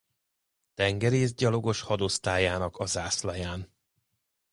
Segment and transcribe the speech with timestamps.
[0.73, 3.67] Tengerészgyalogos Hadosztályának a zászlaján.